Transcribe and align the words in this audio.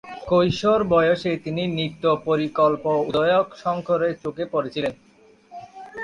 কৈশোর 0.27 0.81
বয়সে 0.83 1.31
তিনি 1.37 1.63
নৃত্য 1.67 2.03
পরিকল্পক 2.25 2.97
উদয় 3.09 3.33
শঙ্করের 3.55 4.13
চোখে 4.23 4.45
পড়েছিলেন। 4.45 4.93